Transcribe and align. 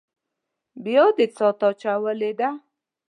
بيا 0.83 1.05
دې 1.17 1.25
څاه 1.35 1.53
ته 1.59 1.65
اچولې 1.71 2.31
ده. 2.39 2.49